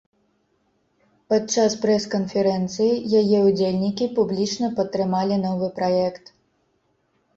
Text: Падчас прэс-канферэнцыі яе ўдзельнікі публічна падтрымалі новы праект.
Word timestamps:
Падчас 1.33 1.75
прэс-канферэнцыі 1.83 3.19
яе 3.21 3.39
ўдзельнікі 3.49 4.05
публічна 4.19 4.67
падтрымалі 4.81 5.35
новы 5.47 5.67
праект. 5.81 6.25